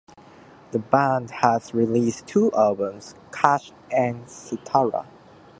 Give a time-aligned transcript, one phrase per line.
[0.71, 5.05] The band has released two albums Kash and Sitara.